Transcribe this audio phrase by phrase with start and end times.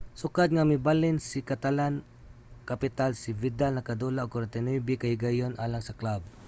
[0.21, 6.21] sukad nga mibalhin sa catalan-capital si vidal nakadula og 49 ka higayon alang sa club